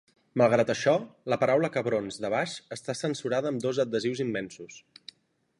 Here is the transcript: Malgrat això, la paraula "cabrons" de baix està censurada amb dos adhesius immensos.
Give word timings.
Malgrat 0.41 0.71
això, 0.73 0.93
la 1.33 1.37
paraula 1.43 1.69
"cabrons" 1.75 2.17
de 2.25 2.33
baix 2.37 2.57
està 2.79 2.97
censurada 3.05 3.55
amb 3.55 3.65
dos 3.67 3.85
adhesius 3.85 4.27
immensos. 4.29 4.85